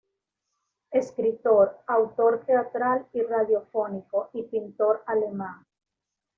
[0.89, 5.63] Escritor, autor teatral y radiofónico y pintor alemán.